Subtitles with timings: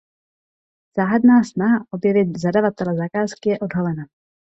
[0.95, 4.03] Záhadná snaha objevit zadavatele zakázky je odhalena.